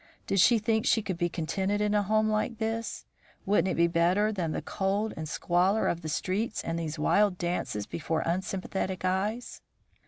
Did 0.25 0.39
she 0.39 0.57
think 0.57 0.87
she 0.87 1.03
could 1.03 1.19
be 1.19 1.29
contented 1.29 1.79
in 1.79 1.93
a 1.93 2.01
home 2.01 2.27
like 2.27 2.57
this? 2.57 3.05
Wouldn't 3.45 3.67
it 3.67 3.75
be 3.75 3.85
better 3.85 4.31
than 4.31 4.51
the 4.51 4.63
cold 4.63 5.13
and 5.15 5.29
squalor 5.29 5.87
of 5.87 6.01
the 6.01 6.09
streets 6.09 6.63
and 6.63 6.79
these 6.79 6.97
wild 6.97 7.37
dances 7.37 7.85
before 7.85 8.23
unsympathetic 8.25 9.05
eyes? 9.05 9.61